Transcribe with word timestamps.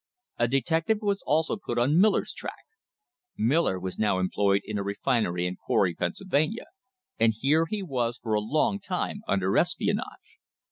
A 0.39 0.47
detective 0.47 0.97
was 1.03 1.21
also 1.27 1.57
put 1.57 1.77
on 1.77 2.01
Miller's 2.01 2.33
track. 2.33 2.65
Miller 3.37 3.79
was 3.79 3.99
now 3.99 4.17
employed 4.17 4.63
in 4.65 4.79
a 4.79 4.83
refinery 4.83 5.45
in 5.45 5.57
Corry, 5.67 5.93
Pennsylvania, 5.93 6.65
and 7.19 7.35
here 7.39 7.67
he 7.69 7.83
was 7.83 8.17
for 8.17 8.33
a 8.33 8.39
long 8.41 8.79
time 8.79 9.21
under 9.27 9.55
espionage. 9.59 10.39